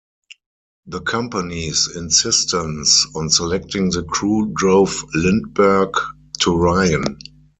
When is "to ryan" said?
6.39-7.19